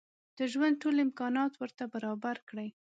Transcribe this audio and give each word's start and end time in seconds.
د 0.37 0.39
ژوند 0.51 0.75
ټول 0.81 0.95
امکانات 1.07 1.53
ورته 1.55 1.83
برابر 1.93 2.37
کړي. 2.49 2.67